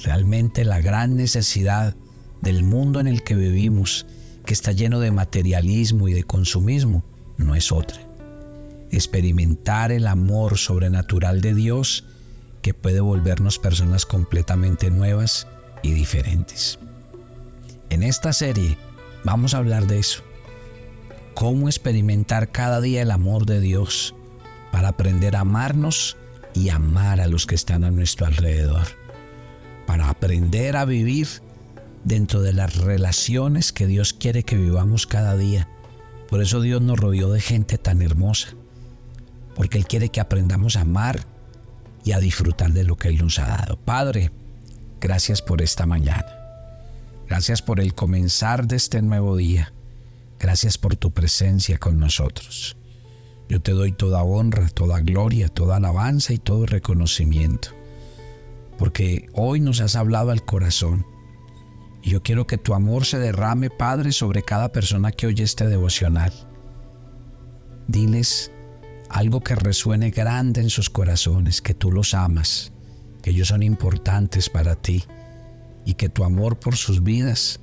Realmente 0.04 0.64
la 0.64 0.80
gran 0.80 1.16
necesidad 1.18 1.96
del 2.44 2.64
mundo 2.64 3.00
en 3.00 3.08
el 3.08 3.24
que 3.24 3.34
vivimos, 3.34 4.06
que 4.46 4.54
está 4.54 4.74
lleno 4.74 5.00
de 5.00 5.10
materialismo 5.10 6.08
y 6.08 6.14
de 6.14 6.24
consumismo, 6.24 7.04
no 7.38 7.56
es 7.56 7.72
otra. 7.72 8.00
Experimentar 8.92 9.92
el 9.92 10.06
amor 10.06 10.60
sobrenatural 10.60 11.42
de 11.42 11.56
Dios 11.56 12.06
que 12.62 12.76
puede 12.76 13.00
volvernos 13.00 13.58
personas 13.58 14.06
completamente 14.06 14.92
nuevas 14.92 15.48
y 15.82 15.94
diferentes. 15.94 16.78
En 17.90 18.04
esta 18.04 18.34
serie 18.34 18.78
vamos 19.24 19.56
a 19.56 19.58
hablar 19.58 19.88
de 19.88 19.98
eso. 19.98 20.27
Cómo 21.38 21.68
experimentar 21.68 22.52
cada 22.52 22.82
día 22.82 23.04
el 23.04 23.12
amor 23.12 23.46
de 23.46 23.60
Dios 23.60 24.16
para 24.72 24.88
aprender 24.88 25.36
a 25.36 25.42
amarnos 25.42 26.18
y 26.56 26.70
amar 26.70 27.22
a 27.22 27.28
los 27.28 27.46
que 27.46 27.54
están 27.54 27.84
a 27.84 27.92
nuestro 27.92 28.26
alrededor. 28.26 28.88
Para 29.86 30.10
aprender 30.10 30.76
a 30.76 30.86
vivir 30.86 31.28
dentro 32.04 32.42
de 32.42 32.54
las 32.54 32.78
relaciones 32.78 33.72
que 33.72 33.86
Dios 33.86 34.14
quiere 34.14 34.42
que 34.42 34.58
vivamos 34.58 35.06
cada 35.06 35.38
día. 35.38 35.70
Por 36.28 36.42
eso 36.42 36.60
Dios 36.60 36.82
nos 36.82 37.00
rodeó 37.00 37.32
de 37.32 37.40
gente 37.40 37.78
tan 37.78 38.02
hermosa. 38.02 38.56
Porque 39.54 39.78
Él 39.78 39.86
quiere 39.86 40.10
que 40.10 40.22
aprendamos 40.22 40.76
a 40.76 40.82
amar 40.82 41.20
y 42.04 42.14
a 42.14 42.20
disfrutar 42.20 42.74
de 42.74 42.84
lo 42.84 42.96
que 42.96 43.10
Él 43.10 43.20
nos 43.20 43.38
ha 43.38 43.46
dado. 43.46 43.78
Padre, 43.78 44.32
gracias 45.00 45.44
por 45.44 45.62
esta 45.62 45.86
mañana. 45.86 46.26
Gracias 47.28 47.62
por 47.62 47.80
el 47.80 47.94
comenzar 47.94 48.66
de 48.66 48.78
este 48.78 49.04
nuevo 49.04 49.38
día. 49.38 49.72
Gracias 50.40 50.78
por 50.78 50.96
tu 50.96 51.12
presencia 51.12 51.78
con 51.78 52.00
nosotros. 52.00 52.78
Yo 53.50 53.62
te 53.62 53.72
doy 53.72 53.92
toda 53.92 54.24
honra, 54.24 54.68
toda 54.70 55.00
gloria, 55.00 55.48
toda 55.48 55.78
alabanza 55.78 56.34
y 56.34 56.38
todo 56.38 56.66
reconocimiento. 56.66 57.70
Porque 58.78 59.30
hoy 59.34 59.60
nos 59.60 59.82
has 59.82 59.96
hablado 59.96 60.32
al 60.32 60.44
corazón. 60.44 61.06
Y 62.04 62.12
yo 62.12 62.22
quiero 62.22 62.46
que 62.46 62.58
tu 62.58 62.74
amor 62.74 63.06
se 63.06 63.18
derrame, 63.18 63.70
Padre, 63.70 64.12
sobre 64.12 64.44
cada 64.44 64.72
persona 64.72 65.12
que 65.12 65.28
oye 65.28 65.44
este 65.44 65.68
devocional. 65.68 66.34
Diles 67.88 68.52
algo 69.10 69.42
que 69.42 69.56
resuene 69.56 70.12
grande 70.12 70.62
en 70.62 70.70
sus 70.70 70.90
corazones, 70.90 71.62
que 71.62 71.74
tú 71.74 71.92
los 71.92 72.14
amas, 72.14 72.74
que 73.24 73.32
ellos 73.32 73.48
son 73.48 73.64
importantes 73.64 74.50
para 74.50 74.76
ti 74.76 75.04
y 75.86 75.94
que 75.94 76.10
tu 76.10 76.24
amor 76.26 76.60
por 76.60 76.76
sus 76.76 77.02
vidas 77.02 77.62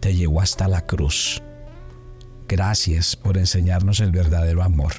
te 0.00 0.14
llevó 0.14 0.40
hasta 0.40 0.68
la 0.68 0.86
cruz. 0.86 1.42
Gracias 2.52 3.16
por 3.16 3.38
enseñarnos 3.38 4.00
el 4.00 4.10
verdadero 4.10 4.62
amor. 4.62 4.92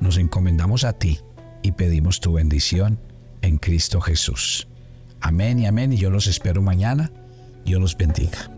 Nos 0.00 0.16
encomendamos 0.16 0.82
a 0.82 0.94
ti 0.94 1.20
y 1.62 1.70
pedimos 1.70 2.18
tu 2.18 2.32
bendición 2.32 2.98
en 3.40 3.58
Cristo 3.58 4.00
Jesús. 4.00 4.66
Amén 5.20 5.60
y 5.60 5.66
amén 5.66 5.92
y 5.92 5.96
yo 5.96 6.10
los 6.10 6.26
espero 6.26 6.62
mañana. 6.62 7.12
Dios 7.64 7.80
los 7.80 7.96
bendiga. 7.96 8.50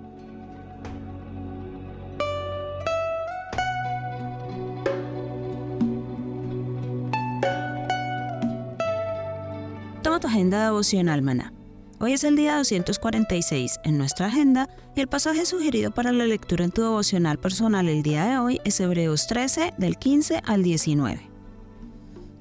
Toma 10.03 10.19
tu 10.19 10.29
agenda 10.29 10.65
devocional, 10.65 11.21
maná 11.21 11.58
Hoy 12.01 12.13
es 12.13 12.23
el 12.23 12.37
día 12.37 12.57
246 12.57 13.81
en 13.83 13.99
nuestra 13.99 14.27
agenda 14.27 14.69
y 14.95 15.01
el 15.01 15.09
pasaje 15.09 15.45
sugerido 15.45 15.91
para 15.91 16.13
la 16.13 16.27
lectura 16.27 16.65
en 16.65 16.71
tu 16.71 16.83
devocional 16.83 17.41
personal 17.41 17.89
el 17.89 18.05
día 18.05 18.25
de 18.25 18.39
hoy 18.39 18.61
es 18.65 18.79
Hebreos 18.79 19.27
13 19.27 19.75
del 19.79 19.97
15 19.97 20.43
al 20.45 20.63
19. 20.63 21.29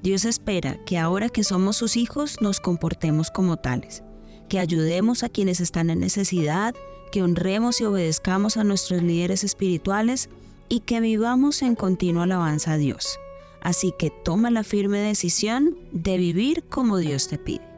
Dios 0.00 0.24
espera 0.26 0.78
que 0.84 0.96
ahora 0.96 1.28
que 1.28 1.42
somos 1.42 1.76
sus 1.76 1.96
hijos 1.96 2.40
nos 2.40 2.60
comportemos 2.60 3.32
como 3.32 3.56
tales, 3.56 4.04
que 4.48 4.60
ayudemos 4.60 5.24
a 5.24 5.28
quienes 5.28 5.58
están 5.58 5.90
en 5.90 5.98
necesidad, 5.98 6.72
que 7.10 7.24
honremos 7.24 7.80
y 7.80 7.84
obedezcamos 7.84 8.58
a 8.58 8.62
nuestros 8.62 9.02
líderes 9.02 9.42
espirituales 9.42 10.30
y 10.68 10.80
que 10.80 11.00
vivamos 11.00 11.62
en 11.62 11.74
continua 11.74 12.22
alabanza 12.22 12.74
a 12.74 12.76
Dios. 12.76 13.18
Así 13.60 13.92
que 13.98 14.10
toma 14.24 14.52
la 14.52 14.62
firme 14.62 15.00
decisión 15.00 15.76
de 15.90 16.16
vivir 16.16 16.62
como 16.62 16.98
Dios 16.98 17.26
te 17.26 17.38
pide. 17.38 17.77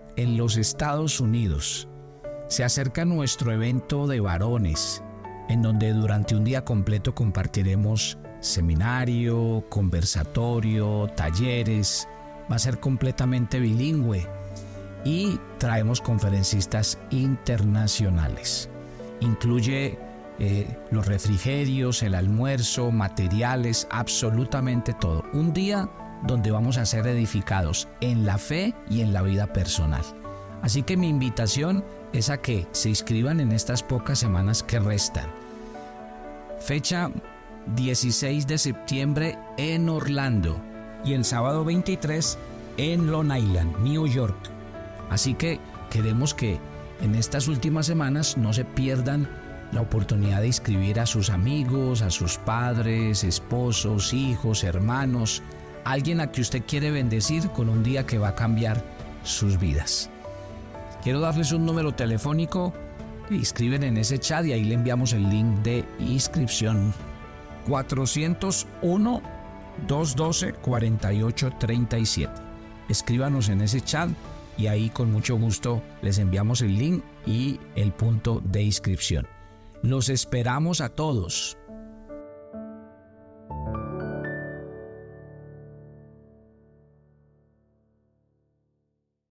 en 0.15 0.37
los 0.37 0.57
Estados 0.57 1.19
Unidos. 1.19 1.87
Se 2.47 2.63
acerca 2.63 3.05
nuestro 3.05 3.51
evento 3.51 4.07
de 4.07 4.19
varones, 4.19 5.03
en 5.49 5.61
donde 5.61 5.93
durante 5.93 6.35
un 6.35 6.43
día 6.43 6.65
completo 6.65 7.15
compartiremos 7.15 8.17
seminario, 8.41 9.63
conversatorio, 9.69 11.07
talleres. 11.15 12.07
Va 12.51 12.55
a 12.55 12.59
ser 12.59 12.79
completamente 12.79 13.59
bilingüe 13.59 14.27
y 15.05 15.39
traemos 15.57 16.01
conferencistas 16.01 16.97
internacionales. 17.11 18.69
Incluye 19.21 19.97
eh, 20.39 20.67
los 20.89 21.05
refrigerios, 21.05 22.03
el 22.03 22.15
almuerzo, 22.15 22.91
materiales, 22.91 23.87
absolutamente 23.91 24.93
todo. 24.93 25.23
Un 25.33 25.53
día 25.53 25.89
donde 26.23 26.51
vamos 26.51 26.77
a 26.77 26.85
ser 26.85 27.07
edificados 27.07 27.87
en 28.01 28.25
la 28.25 28.37
fe 28.37 28.73
y 28.89 29.01
en 29.01 29.13
la 29.13 29.21
vida 29.21 29.47
personal. 29.47 30.03
Así 30.61 30.83
que 30.83 30.97
mi 30.97 31.09
invitación 31.09 31.83
es 32.13 32.29
a 32.29 32.37
que 32.37 32.67
se 32.71 32.89
inscriban 32.89 33.39
en 33.39 33.51
estas 33.51 33.83
pocas 33.83 34.19
semanas 34.19 34.63
que 34.63 34.79
restan. 34.79 35.27
Fecha 36.59 37.09
16 37.75 38.47
de 38.47 38.57
septiembre 38.57 39.37
en 39.57 39.89
Orlando 39.89 40.61
y 41.03 41.13
el 41.13 41.25
sábado 41.25 41.63
23 41.65 42.37
en 42.77 43.11
Long 43.11 43.35
Island, 43.35 43.77
New 43.79 44.07
York. 44.07 44.37
Así 45.09 45.33
que 45.33 45.59
queremos 45.89 46.33
que 46.33 46.59
en 47.01 47.15
estas 47.15 47.47
últimas 47.47 47.87
semanas 47.87 48.37
no 48.37 48.53
se 48.53 48.65
pierdan 48.65 49.27
la 49.71 49.81
oportunidad 49.81 50.41
de 50.41 50.47
inscribir 50.47 50.99
a 50.99 51.05
sus 51.05 51.29
amigos, 51.29 52.01
a 52.01 52.09
sus 52.09 52.37
padres, 52.37 53.23
esposos, 53.23 54.13
hijos, 54.13 54.63
hermanos, 54.63 55.41
alguien 55.83 56.19
a 56.19 56.31
que 56.31 56.41
usted 56.41 56.63
quiere 56.67 56.91
bendecir 56.91 57.49
con 57.49 57.69
un 57.69 57.83
día 57.83 58.05
que 58.05 58.17
va 58.17 58.29
a 58.29 58.35
cambiar 58.35 58.83
sus 59.23 59.59
vidas. 59.59 60.09
Quiero 61.03 61.19
darles 61.19 61.51
un 61.51 61.65
número 61.65 61.93
telefónico, 61.93 62.73
inscriben 63.29 63.83
en 63.83 63.97
ese 63.97 64.19
chat 64.19 64.45
y 64.45 64.53
ahí 64.53 64.63
le 64.63 64.75
enviamos 64.75 65.13
el 65.13 65.29
link 65.29 65.59
de 65.63 65.85
inscripción. 65.99 66.93
401 67.67 69.21
212 69.87 70.53
4837. 70.53 72.33
Escríbanos 72.89 73.49
en 73.49 73.61
ese 73.61 73.81
chat 73.81 74.09
y 74.57 74.67
ahí 74.67 74.89
con 74.89 75.11
mucho 75.11 75.37
gusto 75.37 75.81
les 76.01 76.17
enviamos 76.17 76.61
el 76.61 76.77
link 76.77 77.03
y 77.25 77.59
el 77.75 77.91
punto 77.91 78.41
de 78.43 78.63
inscripción. 78.63 79.27
Los 79.81 80.09
esperamos 80.09 80.81
a 80.81 80.89
todos 80.89 81.57